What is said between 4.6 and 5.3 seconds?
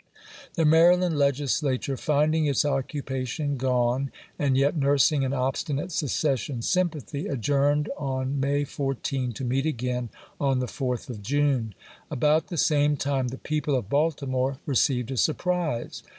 nursing